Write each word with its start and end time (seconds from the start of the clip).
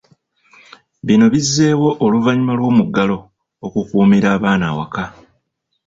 Bino 1.05 1.25
bizzeewo 1.33 1.89
oluvannyuma 2.05 2.53
lw'omuggalo 2.59 3.17
okukuumira 3.65 4.27
abaana 4.35 4.65
awaka. 4.71 5.03